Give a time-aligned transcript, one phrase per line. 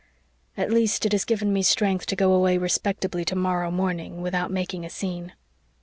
[0.57, 4.83] At least, it has given me strength to go away respectably tomorrow morning, without making
[4.83, 5.33] a scene.